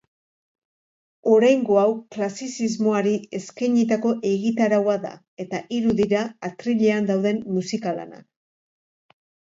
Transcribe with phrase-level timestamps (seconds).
[1.33, 5.13] Oraingo hau klasizismoari eskeinitako egitaraua da
[5.45, 8.29] eta hiru dira atrilean dauden musikalanak.